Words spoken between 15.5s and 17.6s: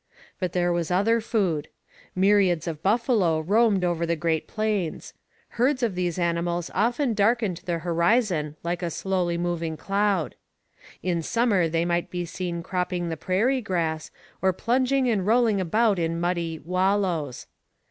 about in muddy 'wallows.'